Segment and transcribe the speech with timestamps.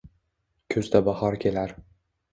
[0.75, 1.75] Kuzda bahor kelar